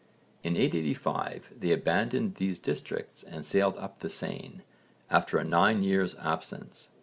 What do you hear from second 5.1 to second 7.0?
after a nine years' absence.